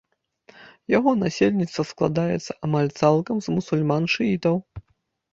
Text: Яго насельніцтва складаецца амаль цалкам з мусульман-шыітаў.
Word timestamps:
Яго 0.91 1.11
насельніцтва 1.23 1.83
складаецца 1.89 2.55
амаль 2.67 2.89
цалкам 3.01 3.35
з 3.47 3.53
мусульман-шыітаў. 3.57 4.55